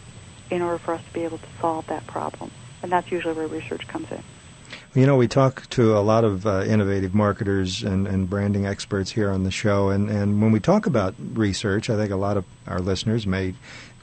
[0.50, 2.50] in order for us to be able to solve that problem?
[2.82, 4.22] And that's usually where research comes in.
[4.94, 9.10] You know, we talk to a lot of uh, innovative marketers and, and branding experts
[9.10, 12.36] here on the show, and, and when we talk about research, I think a lot
[12.36, 13.54] of our listeners may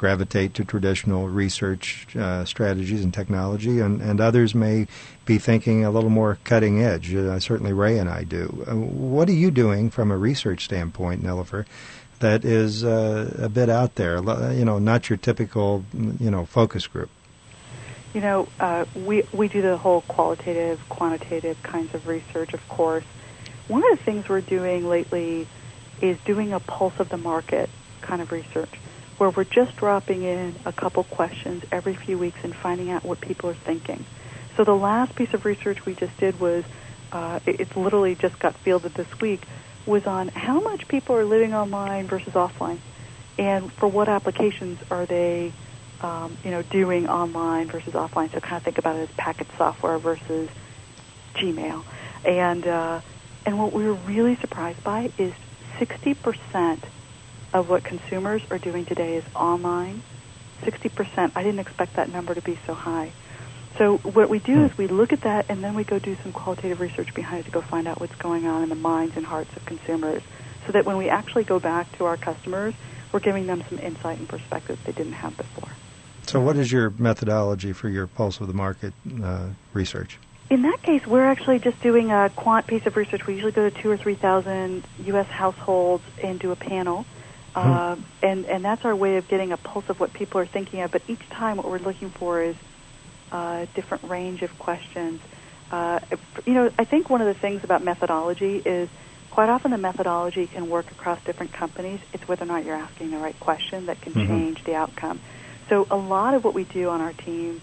[0.02, 4.88] gravitate to traditional research uh, strategies and technology, and, and others may
[5.26, 7.14] be thinking a little more cutting edge.
[7.14, 8.66] Uh, certainly, Ray and I do.
[8.68, 11.68] Uh, what are you doing from a research standpoint, Nilofer,
[12.18, 14.18] that is uh, a bit out there?
[14.52, 17.12] You know, not your typical, you know, focus group.
[18.16, 23.06] You know, uh, we we do the whole qualitative, quantitative kinds of research, of course.
[23.68, 25.48] One of the things we're doing lately
[26.02, 27.70] is doing a pulse of the market
[28.02, 28.74] kind of research,
[29.22, 33.22] where we're just dropping in a couple questions every few weeks and finding out what
[33.22, 34.04] people are thinking.
[34.58, 36.64] So the last piece of research we just did was,
[37.12, 39.46] uh, it- it's literally just got fielded this week,
[39.86, 42.80] was on how much people are living online versus offline,
[43.38, 45.54] and for what applications are they
[46.02, 48.34] um, you know, doing online versus offline.
[48.34, 50.50] So kind of think about it as packet software versus
[51.36, 51.86] Gmail.
[52.26, 53.02] And uh,
[53.46, 55.36] and what we were really surprised by is
[55.80, 56.84] 60%
[57.54, 60.02] of what consumers are doing today is online.
[60.64, 61.32] 60%.
[61.36, 63.12] I didn't expect that number to be so high.
[63.78, 66.32] So what we do is we look at that and then we go do some
[66.32, 69.26] qualitative research behind it to go find out what's going on in the minds and
[69.26, 70.22] hearts of consumers
[70.66, 72.74] so that when we actually go back to our customers,
[73.12, 75.70] we're giving them some insight and perspective they didn't have before.
[76.24, 80.20] So, what is your methodology for your pulse of the market uh, research?
[80.50, 83.26] In that case, we're actually just doing a quant piece of research.
[83.26, 85.28] We usually go to two or three thousand U.S.
[85.28, 87.06] households and do a panel,
[87.56, 90.82] uh, and and that's our way of getting a pulse of what people are thinking
[90.82, 90.92] of.
[90.92, 92.56] But each time, what we're looking for is
[93.32, 95.22] a different range of questions.
[95.70, 96.00] Uh,
[96.46, 98.90] you know, I think one of the things about methodology is
[99.30, 102.00] quite often the methodology can work across different companies.
[102.14, 104.28] It's whether or not you're asking the right question that can Mhm.
[104.28, 105.22] change the outcome.
[105.70, 107.62] So a lot of what we do on our team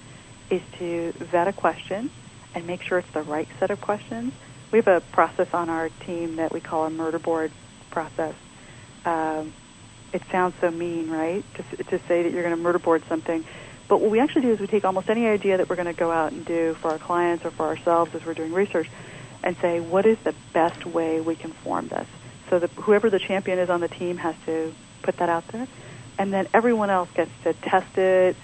[0.51, 2.11] is to vet a question
[2.55, 4.33] and make sure it's the right set of questions.
[4.71, 7.53] We have a process on our team that we call a murder board
[7.91, 8.35] process.
[9.05, 9.53] Um,
[10.13, 13.45] it sounds so mean, right, to, to say that you're going to murder board something.
[13.89, 15.95] But what we actually do is we take almost any idea that we're going to
[15.95, 18.89] go out and do for our clients or for ourselves as we're doing research
[19.43, 22.07] and say, what is the best way we can form this?
[22.51, 25.67] So that whoever the champion is on the team has to put that out there.
[26.19, 28.37] And then everyone else gets to test it,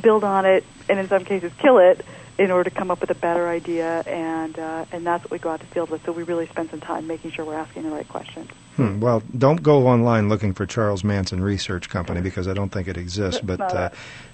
[0.00, 2.04] build on it, and in some cases kill it
[2.38, 4.00] in order to come up with a better idea.
[4.06, 6.04] And, uh, and that's what we go out to field with.
[6.04, 8.50] So we really spend some time making sure we're asking the right questions.
[8.76, 8.98] Hmm.
[8.98, 12.96] Well, don't go online looking for Charles Manson Research Company because I don't think it
[12.96, 13.40] exists.
[13.40, 13.90] But uh,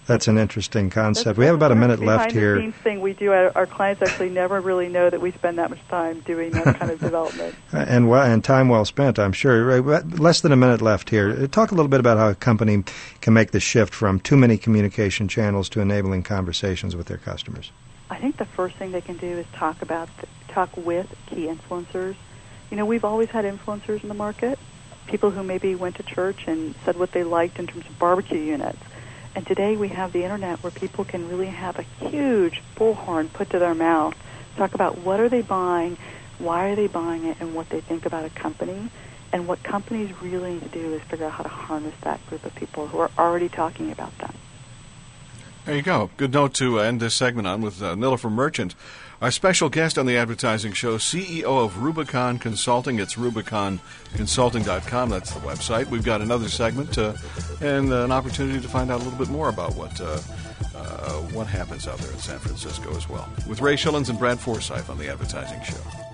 [0.07, 1.39] that's an interesting concept.
[1.39, 2.61] we have about a minute left here.
[2.61, 3.33] The thing we do.
[3.33, 6.77] Our, our clients actually never really know that we spend that much time doing that
[6.79, 7.55] kind of development.
[7.73, 9.81] And well, and time well spent, I'm sure.
[9.83, 11.31] Less than a minute left here.
[11.31, 12.83] Uh, Talk a little bit about how a company
[13.21, 17.73] can make the shift from too many communication channels to enabling conversations with their customers.
[18.09, 20.09] I think the first thing they can do is talk about
[20.49, 22.17] talk with key influencers.
[22.71, 24.59] You know, we've always had influencers in the market,
[25.09, 28.39] people who maybe went to church and said what they liked in terms of barbecue
[28.39, 28.79] units.
[29.35, 33.51] And today we have the internet where people can really have a huge bullhorn put
[33.51, 34.15] to their mouth,
[34.57, 35.97] talk about what are they buying,
[36.39, 38.89] why are they buying it, and what they think about a company.
[39.33, 42.45] And what companies really need to do is figure out how to harness that group
[42.45, 44.35] of people who are already talking about them.
[45.65, 46.11] There you go.
[46.17, 48.75] Good note to end this segment on with uh, Nilofer Merchant,
[49.21, 52.99] our special guest on the advertising show, CEO of Rubicon Consulting.
[52.99, 55.11] It's rubiconconsulting.com.
[55.11, 55.87] That's the website.
[55.87, 57.15] We've got another segment uh,
[57.61, 60.21] and uh, an opportunity to find out a little bit more about what uh,
[60.75, 63.29] uh, what happens out there in San Francisco as well.
[63.47, 66.10] With Ray Schillens and Brad Forsythe on the advertising show.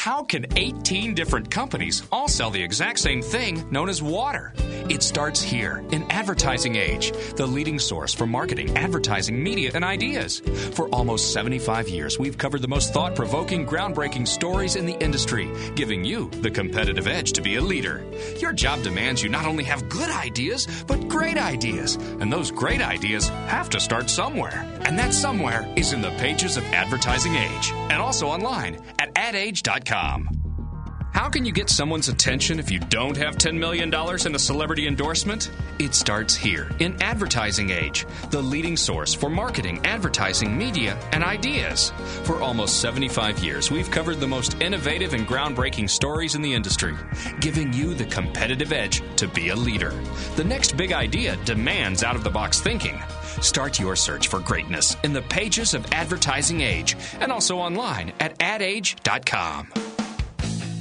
[0.00, 4.54] How can 18 different companies all sell the exact same thing known as water?
[4.88, 10.40] It starts here in Advertising Age, the leading source for marketing, advertising, media, and ideas.
[10.72, 15.50] For almost 75 years, we've covered the most thought provoking, groundbreaking stories in the industry,
[15.74, 18.02] giving you the competitive edge to be a leader.
[18.38, 21.96] Your job demands you not only have good ideas, but great ideas.
[21.96, 24.66] And those great ideas have to start somewhere.
[24.86, 29.89] And that somewhere is in the pages of Advertising Age and also online at adage.com.
[29.90, 34.86] How can you get someone's attention if you don't have $10 million in a celebrity
[34.86, 35.50] endorsement?
[35.80, 41.90] It starts here in Advertising Age, the leading source for marketing, advertising, media, and ideas.
[42.22, 46.94] For almost 75 years, we've covered the most innovative and groundbreaking stories in the industry,
[47.40, 49.90] giving you the competitive edge to be a leader.
[50.36, 53.02] The next big idea demands out of the box thinking.
[53.40, 58.40] Start your search for greatness in the pages of Advertising Age and also online at
[58.42, 59.72] adage.com.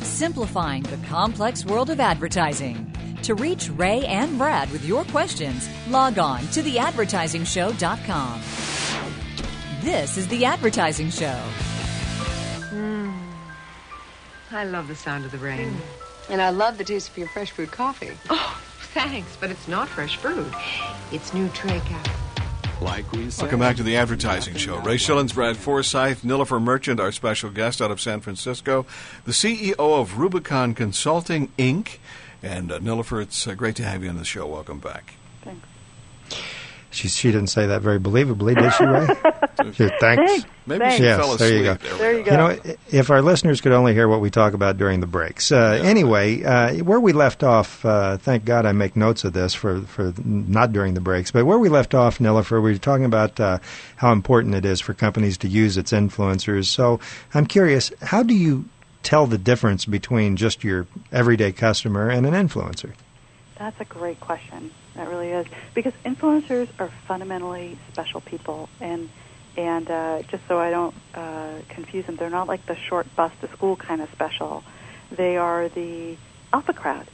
[0.01, 2.93] Simplifying the complex world of advertising.
[3.23, 8.41] To reach Ray and Brad with your questions, log on to theadvertisingshow.com.
[9.81, 11.41] This is The Advertising Show.
[12.69, 13.17] Mm.
[14.51, 15.71] I love the sound of the rain.
[15.71, 15.79] Mm.
[16.29, 18.11] And I love the taste of your fresh fruit coffee.
[18.29, 18.61] Oh,
[18.93, 20.53] thanks, but it's not fresh fruit.
[21.11, 22.28] It's new Trey Cafe.
[22.81, 23.43] Like we said.
[23.43, 24.77] Welcome back to the advertising show.
[24.79, 28.85] Ray Schillens, Brad Forsythe, Nilofer Merchant, our special guest out of San Francisco,
[29.25, 31.97] the CEO of Rubicon Consulting, Inc.
[32.41, 34.47] And uh, Nilofer, it's uh, great to have you on the show.
[34.47, 35.15] Welcome back.
[35.41, 35.67] Thanks.
[36.91, 39.07] She she didn't say that very believably, did she, Ray?
[39.73, 39.99] She- Thanks.
[39.99, 40.45] Thanks.
[40.65, 40.97] Maybe Thanks.
[40.97, 41.65] she Yes, fell there asleep.
[41.65, 41.93] you go.
[41.93, 42.31] we There you go.
[42.31, 45.51] You know, if our listeners could only hear what we talk about during the breaks.
[45.51, 49.53] Uh, Anyway, uh, where we left off, uh, thank God I make notes of this
[49.53, 53.05] for, for not during the breaks, but where we left off, Nilofer, we were talking
[53.05, 53.59] about uh,
[53.97, 56.65] how important it is for companies to use its influencers.
[56.67, 56.99] So
[57.33, 58.63] I'm curious, how do you
[59.03, 62.93] tell the difference between just your everyday customer and an influencer?
[63.57, 64.71] That's a great question.
[64.95, 69.09] That really is because influencers are fundamentally special people, and
[69.57, 73.31] and uh, just so I don't uh, confuse them, they're not like the short bus
[73.41, 74.63] to school kind of special.
[75.15, 76.17] They are the
[76.53, 77.07] alpha crowd,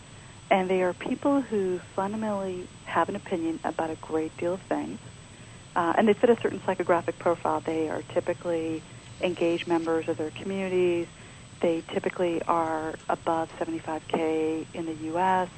[0.49, 4.99] and they are people who fundamentally have an opinion about a great deal of things,
[5.75, 7.61] uh, and they fit a certain psychographic profile.
[7.65, 8.83] They are typically
[9.21, 11.07] engaged members of their communities.
[11.61, 15.49] They typically are above 75k in the U.S.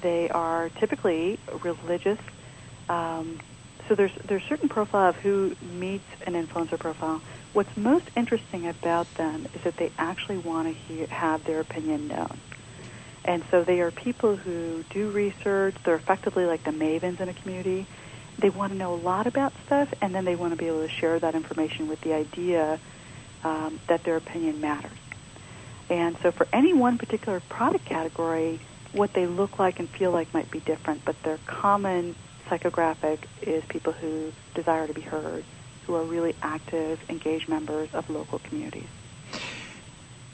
[0.00, 2.18] They are typically religious.
[2.88, 3.40] Um,
[3.88, 7.22] so there's there's certain profile of who meets an influencer profile.
[7.52, 12.38] What's most interesting about them is that they actually want to have their opinion known.
[13.24, 15.74] And so they are people who do research.
[15.84, 17.86] They're effectively like the mavens in a community.
[18.38, 20.82] They want to know a lot about stuff, and then they want to be able
[20.82, 22.78] to share that information with the idea
[23.42, 24.92] um, that their opinion matters.
[25.90, 28.60] And so for any one particular product category,
[28.92, 32.16] what they look like and feel like might be different, but their common
[32.50, 35.46] psychographic is people who desire to be heard,
[35.82, 38.88] who are really active, engaged members of local communities.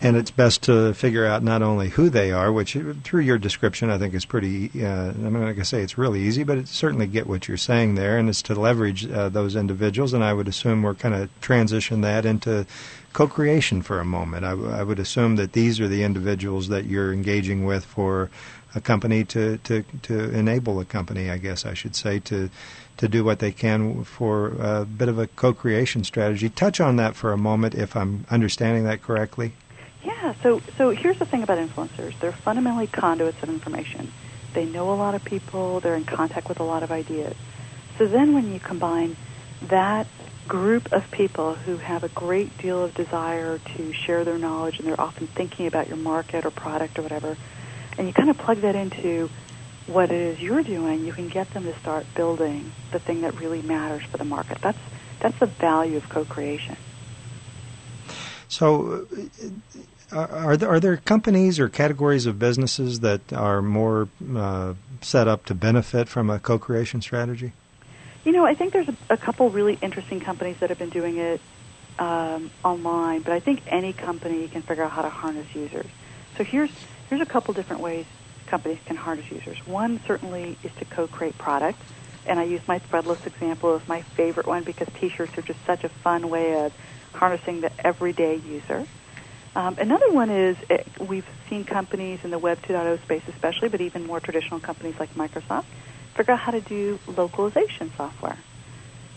[0.05, 3.39] And it's best to figure out not only who they are, which uh, through your
[3.39, 4.71] description I think is pretty.
[4.75, 7.57] Uh, I'm not going to say it's really easy, but it's certainly get what you're
[7.57, 10.13] saying there, and it's to leverage uh, those individuals.
[10.13, 12.67] And I would assume we're kind of transition that into
[13.15, 14.45] co-creation for a moment.
[14.45, 18.29] I, would assume that these are the individuals that you're engaging with for
[18.75, 22.51] a company to, to, to enable a company, I guess I should say, to
[22.97, 26.49] to do what they can for a bit of a co-creation strategy.
[26.49, 29.53] Touch on that for a moment, if I'm understanding that correctly.
[30.05, 32.13] Yeah, so so here's the thing about influencers.
[32.21, 34.13] They're fundamentally conduits of information.
[34.55, 37.35] They know a lot of people, they're in contact with a lot of ideas.
[37.99, 39.17] So then when you combine
[39.71, 40.09] that
[40.47, 44.87] group of people who have a great deal of desire to share their knowledge and
[44.87, 47.39] they're often thinking about your market or product or whatever,
[47.97, 49.31] and you kind of plug that into
[49.87, 53.41] what it is you're doing, you can get them to start building the thing that
[53.41, 54.59] really matters for the market.
[54.63, 54.79] That's
[55.23, 56.77] that's the value of co-creation.
[58.49, 59.07] So,
[60.13, 65.45] are there, are there companies or categories of businesses that are more uh, set up
[65.47, 67.53] to benefit from a co-creation strategy?
[68.25, 71.19] You know, I think there's a, a couple really interesting companies that have been doing
[71.19, 71.41] it
[71.99, 75.87] um, online, but I think any company can figure out how to harness users.
[76.37, 76.71] So here's
[77.09, 78.07] here's a couple different ways
[78.47, 79.59] companies can harness users.
[79.67, 81.85] One certainly is to co-create products,
[82.27, 85.85] and I use my Threadless example as my favorite one because T-shirts are just such
[85.85, 86.73] a fun way of
[87.15, 88.87] harnessing the everyday user.
[89.57, 93.69] Um, another one is it, eh, we've seen companies in the Web 2.0 space, especially,
[93.69, 95.67] but even more traditional companies like Microsoft,
[96.15, 98.39] figure out how to do localization software.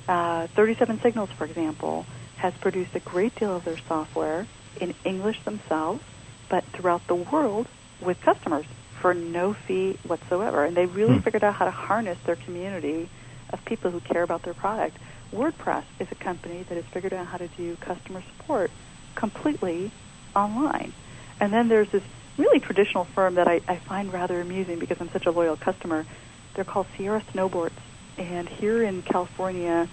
[0.08, 2.06] Uh, 37 Signals, for example,
[2.38, 4.46] has produced a great deal of their software
[4.80, 6.04] in English themselves,
[6.50, 7.68] but throughout the world
[8.00, 8.66] with customers
[9.02, 10.66] for no fee whatsoever.
[10.66, 11.22] And they really hmm.
[11.22, 13.10] figured out how to harness their community
[13.50, 14.98] of people who care about their product.
[15.34, 18.70] WordPress is a company that has figured out how to do customer support
[19.16, 19.92] completely
[20.38, 20.94] online.
[21.40, 22.04] And then there's this
[22.38, 26.06] really traditional firm that I, I find rather amusing because I'm such a loyal customer.
[26.54, 27.72] They're called Sierra Snowboards.
[28.18, 29.88] And here in California,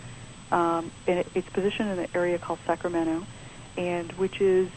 [0.52, 3.26] um, and it's positioned in an area called Sacramento,
[3.76, 4.68] and which is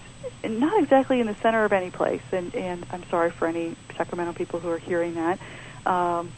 [0.44, 2.24] not exactly in the center of any place.
[2.32, 5.40] And, and I'm sorry for any Sacramento people who are hearing that.
[5.86, 6.32] Um,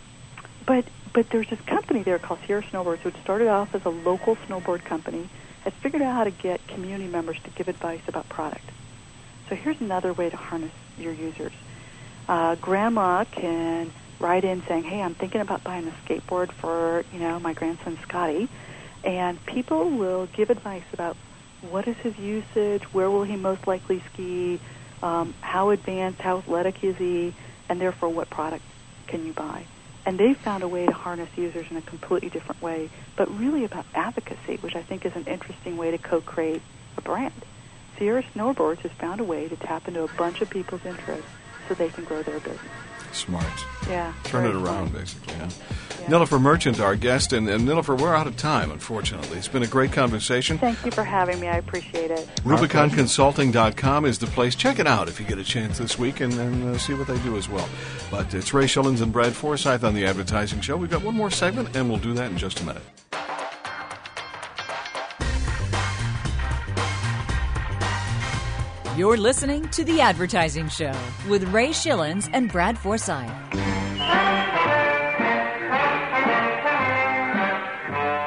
[0.66, 4.36] but but there's this company there called Sierra Snowboards, which started off as a local
[4.48, 5.28] snowboard company,
[5.64, 8.64] has figured out how to get community members to give advice about product.
[9.50, 11.54] So here's another way to harness your users.
[12.28, 17.20] Uh, grandma can write in saying, "Hey, I'm thinking about buying a skateboard for you
[17.20, 18.48] know my grandson Scotty,"
[19.04, 21.18] and people will give advice about
[21.62, 24.60] what is his usage, where will he most likely ski,
[25.02, 27.34] um, how advanced, how athletic is he,
[27.70, 28.64] and therefore what product
[29.08, 29.66] can you buy.
[30.06, 33.66] And they've found a way to harness users in a completely different way, but really
[33.66, 36.62] about advocacy, which I think is an interesting way to co-create
[36.98, 37.34] a brand.
[38.00, 41.30] Sierra Snowboards has found a way to tap into a bunch of people's interests
[41.68, 42.60] so they can grow their business.
[43.12, 43.46] Smart.
[43.90, 44.14] Yeah.
[44.24, 44.94] Turn it around, smart.
[44.94, 45.34] basically.
[45.34, 45.50] Yeah.
[46.02, 46.08] yeah.
[46.08, 49.38] Nilofer Merchant, our guest, and, and Nilofer, we're out of time, unfortunately.
[49.38, 50.58] It's been a great conversation.
[50.60, 51.48] Thank you for having me.
[51.48, 52.28] I appreciate it.
[52.44, 54.56] RubiconConsulting.com is the place.
[54.56, 57.08] Check it out if you get a chance this week and, and uh, see what
[57.08, 57.68] they do as well.
[58.12, 60.78] But it's Ray Schillens and Brad Forsythe on the Advertising Show.
[60.78, 62.84] We've got one more segment, and we'll do that in just a minute.
[69.00, 70.92] You're listening to The Advertising Show
[71.30, 73.30] with Ray Schillens and Brad Forsythe.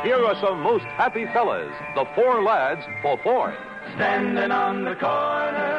[0.02, 3.54] Here are some most happy fellas, the four lads for Ford.
[3.96, 5.71] Standing on the corner, watching all.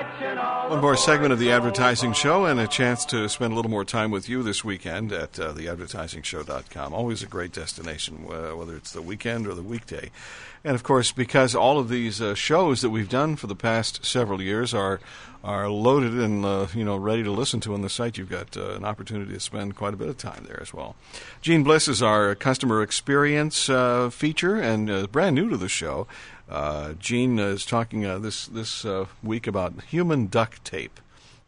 [0.00, 3.84] One more segment of the advertising show, and a chance to spend a little more
[3.84, 6.94] time with you this weekend at uh, theadvertisingshow.com.
[6.94, 10.10] Always a great destination, uh, whether it's the weekend or the weekday.
[10.64, 14.04] And of course, because all of these uh, shows that we've done for the past
[14.04, 15.00] several years are
[15.42, 18.56] are loaded and uh, you know ready to listen to on the site, you've got
[18.56, 20.96] uh, an opportunity to spend quite a bit of time there as well.
[21.40, 26.06] Jeanne Bliss is our customer experience uh, feature and uh, brand new to the show.
[26.50, 28.84] Uh, Jeanne is talking this this
[29.22, 31.00] week about human duct tape.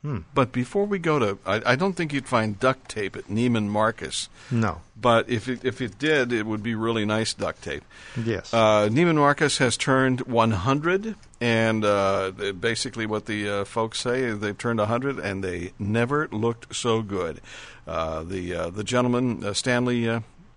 [0.03, 0.19] Hmm.
[0.35, 3.69] But before we go to, I, I, don't think you'd find duct tape at Neiman
[3.69, 4.29] Marcus.
[4.51, 4.81] No.
[5.01, 7.85] But if it, if it did, it would be really nice duct tape.
[8.17, 8.53] Yes.
[8.53, 14.41] Uh, Neiman Marcus has turned 100, and uh, basically what the uh, folks say is
[14.41, 17.41] they've turned 100, and they never looked so good.
[17.87, 20.07] Uh, the uh, the gentleman uh, Stanley.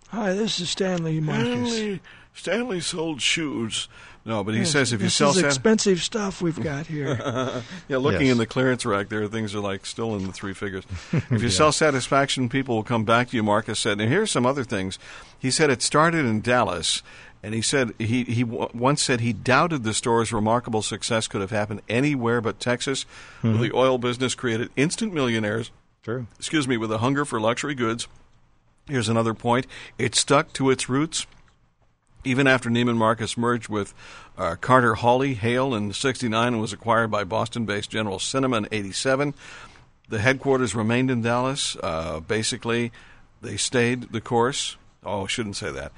[0.07, 1.71] Hi, this is Stanley Marcus.
[1.71, 2.01] Stanley,
[2.35, 3.87] Stanley sold shoes
[4.27, 7.15] no, but he yes, says if you sell is expensive stuff we've got here.
[7.87, 8.31] yeah, looking yes.
[8.31, 10.83] in the clearance rack, there things are like still in the three figures.
[11.11, 11.49] if you yeah.
[11.49, 13.43] sell satisfaction, people will come back to you.
[13.43, 14.97] Marcus said, and here's some other things.
[15.37, 17.03] He said it started in Dallas.
[17.43, 21.51] And he said he he once said he doubted the store's remarkable success could have
[21.51, 23.05] happened anywhere but Texas,
[23.43, 23.59] mm-hmm.
[23.59, 25.69] where the oil business created instant millionaires.
[26.01, 26.25] True.
[26.39, 28.07] Excuse me, with a hunger for luxury goods.
[28.87, 29.67] Here's another point:
[29.99, 31.27] it stuck to its roots
[32.25, 33.93] even after Neiman Marcus merged with
[34.37, 38.67] uh, Carter Hawley Hale in 69 and was acquired by Boston based General Cinema in
[38.71, 39.33] 87,
[40.09, 41.75] the headquarters remained in Dallas.
[41.81, 42.91] Uh, basically,
[43.41, 44.77] they stayed the course.
[45.03, 45.91] Oh, I shouldn't say that.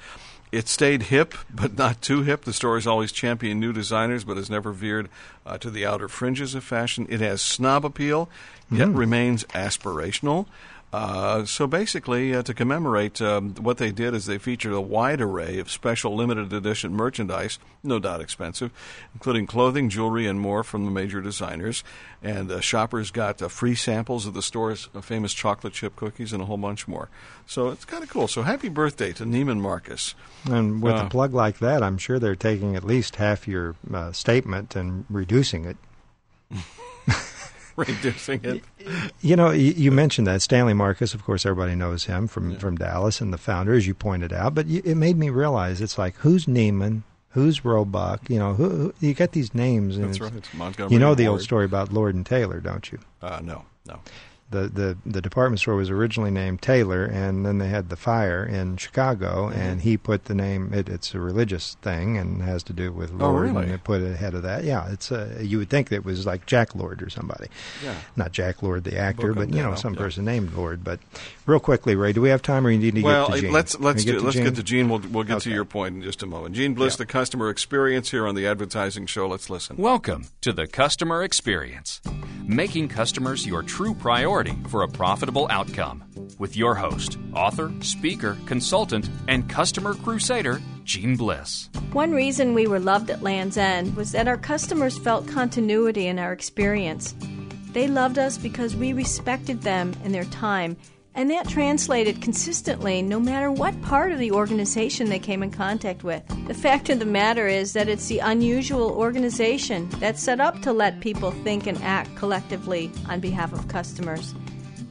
[0.50, 2.44] It stayed hip, but not too hip.
[2.46, 5.10] The store has always championed new designers, but has never veered
[5.46, 7.06] uh, to the outer fringes of fashion.
[7.10, 8.30] It has snob appeal,
[8.72, 8.98] yet Mm.
[8.98, 10.46] remains aspirational.
[10.94, 15.20] Uh, so basically, uh, to commemorate um, what they did, is they featured a wide
[15.20, 18.72] array of special limited edition merchandise, no doubt expensive,
[19.14, 21.84] including clothing, jewelry, and more from the major designers.
[22.24, 26.32] And uh, shoppers got uh, free samples of the store's uh, famous chocolate chip cookies
[26.32, 27.10] and a whole bunch more.
[27.46, 28.30] So it's kind of cool.
[28.30, 30.16] So happy birthday to Neiman Marcus.
[30.50, 33.76] And with Uh, a plug like that, I'm sure they're taking at least half your
[33.94, 35.76] uh, statement and reducing it.
[37.88, 38.64] reducing it.
[39.22, 41.14] You know, you, you mentioned that Stanley Marcus.
[41.14, 44.56] Of course, everybody knows him from from Dallas and the founder, as you pointed out.
[44.56, 48.30] But you, it made me realize it's like who's Neiman, who's Roebuck.
[48.30, 49.98] You know, who, who you got these names.
[49.98, 50.34] That's right.
[50.34, 53.00] It's Montgomery You know the old story about Lord and Taylor, don't you?
[53.22, 54.00] Uh, no, no.
[54.50, 58.46] The, the the department store was originally named Taylor, and then they had the fire
[58.46, 59.60] in Chicago, Mm-hmm.
[59.60, 60.74] and he put the name.
[60.74, 63.64] It, it's a religious thing and has to do with Oh, Lord, really?
[63.66, 64.64] and it put it ahead of that.
[64.64, 67.48] Yeah, it's uh, you would think that it was like Jack Lord or somebody.
[67.84, 67.96] Yeah.
[68.16, 70.00] Not Jack Lord the actor, Book but you know some yeah.
[70.00, 70.82] person named Lord.
[70.82, 71.02] But
[71.48, 73.52] real quickly, Ray, do we have time, or you need to well, get to Jeanne?
[73.52, 74.44] let's let's we do, let's Jeanne?
[74.44, 74.90] get to Jeanne.
[74.90, 76.54] We'll we'll get to your point in just a moment.
[76.56, 79.28] Jeanne Bliss, the customer experience here on the advertising show.
[79.28, 79.78] Let's listen.
[79.78, 82.02] Welcome to the customer experience,
[82.46, 86.04] making customers your true priority for a profitable outcome.
[86.40, 91.70] With your host, author, speaker, consultant, and customer crusader, Jeanne Bliss.
[91.94, 96.20] One reason we were loved at Lands' End was that our customers felt continuity in
[96.20, 97.16] our experience.
[97.72, 100.78] They loved us because we respected them and their time,
[101.18, 106.04] and that translated consistently no matter what part of the organization they came in contact
[106.04, 106.24] with.
[106.48, 110.72] The fact of the matter is that it's the unusual organization that's set up to
[110.72, 114.36] let people think and act collectively on behalf of customers.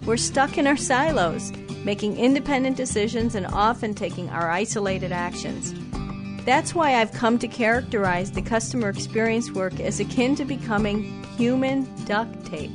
[0.05, 1.53] We're stuck in our silos,
[1.85, 5.75] making independent decisions and often taking our isolated actions.
[6.45, 11.89] That's why I've come to characterize the customer experience work as akin to becoming human
[12.05, 12.73] duct tape.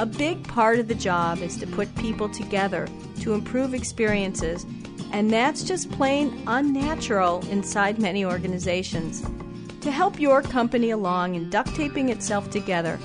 [0.00, 2.88] A big part of the job is to put people together
[3.20, 4.64] to improve experiences,
[5.12, 9.22] and that's just plain unnatural inside many organizations.
[9.82, 12.98] To help your company along in duct taping itself together,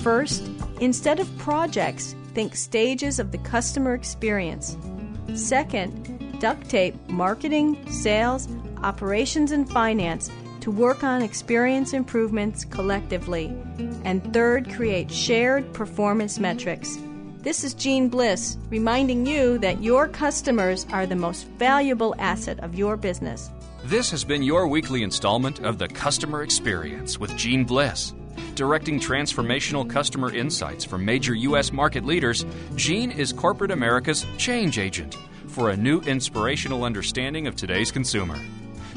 [0.00, 0.46] first,
[0.78, 4.76] instead of projects, think stages of the customer experience.
[5.34, 8.46] Second, duct tape marketing, sales,
[8.82, 10.30] operations, and finance
[10.62, 13.54] to work on experience improvements collectively.
[14.04, 16.96] And third, create shared performance metrics.
[17.40, 22.76] This is Jeanne Bliss reminding you that your customers are the most valuable asset of
[22.76, 23.50] your business.
[23.84, 28.14] This has been your weekly installment of the Customer Experience with Jeanne Bliss.
[28.54, 31.72] Directing transformational customer insights from major U.S.
[31.72, 32.46] market leaders,
[32.76, 38.38] Jeanne is corporate America's change agent for a new inspirational understanding of today's consumer.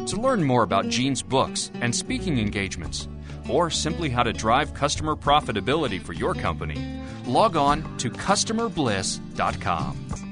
[0.08, 3.08] To learn more about Jeanne's books and speaking engagements,
[3.50, 10.25] or simply how to drive customer profitability for your company, log on to customerbliss.com.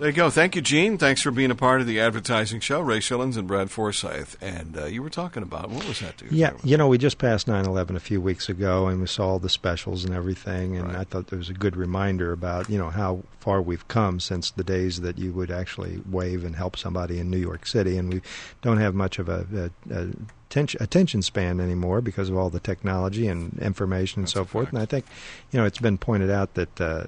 [0.00, 0.30] There you go.
[0.30, 0.96] Thank you, Jeanne.
[0.96, 2.80] Thanks for being a part of the advertising show.
[2.80, 4.34] Ray Schillens and Brad Forsythe.
[4.40, 6.22] And uh, you were talking about what was that?
[6.30, 9.38] Yeah, you know, we just passed 9/11 a few weeks ago, and we saw all
[9.38, 12.88] the specials and everything, and I thought there was a good reminder about you know
[12.88, 17.18] how far we've come since the days that you would actually wave and help somebody
[17.18, 18.22] in New York City, and we
[18.62, 20.08] don't have much of a, a, a
[20.50, 24.70] attention, span anymore because of all the technology and information and so forth.
[24.70, 25.06] And I think,
[25.50, 27.04] you know, it's been pointed out that, uh,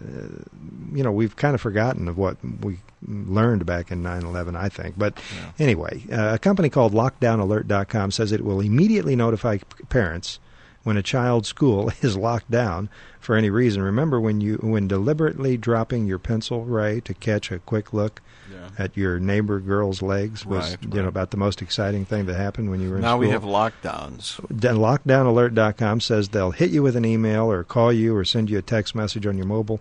[0.93, 4.57] you know, we've kind of forgotten of what we learned back in 9/11.
[4.57, 5.19] I think, but
[5.59, 10.39] anyway, uh, a company called LockdownAlert.com says it will immediately notify parents
[10.85, 12.89] when a child's school is locked down
[13.21, 13.83] for any reason.
[13.83, 18.21] Remember when you when deliberately dropping your pencil ray to catch a quick look
[18.51, 18.69] Yeah.
[18.85, 22.35] at your neighbor girl's legs was Right, you know about the most exciting thing that
[22.35, 23.21] happened when you were in Now school.
[23.21, 24.45] we have lockdowns.
[24.51, 28.59] Then LockdownAlert.com says they'll hit you with an email or call you or send you
[28.59, 29.81] a text message on your mobile,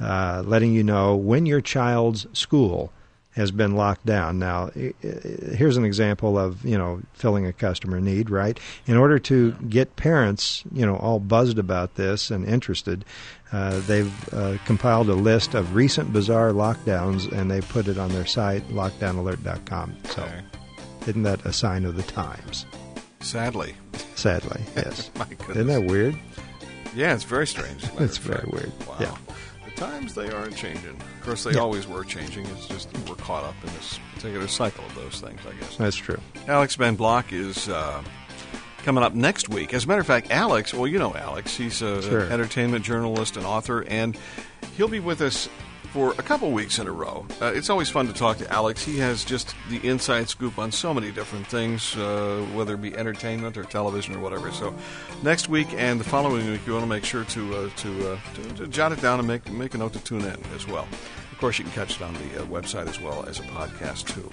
[0.00, 2.92] uh, letting you know when your child's school
[3.34, 4.38] has been locked down.
[4.38, 4.70] Now,
[5.00, 8.28] here's an example of you know filling a customer need.
[8.30, 13.04] Right, in order to get parents you know all buzzed about this and interested,
[13.52, 18.10] uh, they've uh, compiled a list of recent bizarre lockdowns and they put it on
[18.10, 19.96] their site LockdownAlert.com.
[20.10, 20.28] So,
[21.06, 22.66] isn't that a sign of the times?
[23.20, 23.74] Sadly.
[24.14, 25.10] Sadly, yes.
[25.16, 25.56] My goodness.
[25.56, 26.16] Isn't that weird?
[26.94, 27.82] Yeah, it's very strange.
[27.84, 28.52] as a matter It's very fact.
[28.52, 28.72] weird.
[28.86, 28.96] Wow.
[29.00, 29.16] Yeah.
[29.76, 30.90] Times they aren't changing.
[30.90, 31.60] Of course, they Yeah.
[31.60, 32.46] always were changing.
[32.46, 35.76] It's just we're caught up in this particular cycle of those things, I guess.
[35.76, 36.18] That's true.
[36.46, 38.02] Alex Ben Block is uh,
[38.84, 39.74] coming up next week.
[39.74, 41.56] As a matter of fact, Alex, well, you know Alex.
[41.56, 42.22] He's an Sure.
[42.30, 44.16] entertainment journalist and author, and
[44.76, 45.48] he'll be with us
[45.92, 47.26] for a couple weeks in a row.
[47.40, 48.82] Uh, it's always fun to talk to Alex.
[48.82, 52.96] He has just the inside scoop on so many different things, uh, whether it be
[52.96, 54.50] entertainment or television or whatever.
[54.52, 54.74] So,
[55.22, 58.18] next week and the following week, you want to make sure to uh, to, uh,
[58.34, 60.88] to, to jot it down and make make a note to tune in as well.
[61.30, 64.06] Of course, you can catch it on the uh, website as well as a podcast
[64.14, 64.30] too.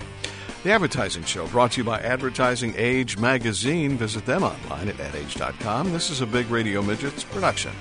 [0.64, 3.98] The Advertising Show, brought to you by Advertising Age Magazine.
[3.98, 5.92] Visit them online at adage.com.
[5.92, 7.72] This is a Big Radio Midgets production.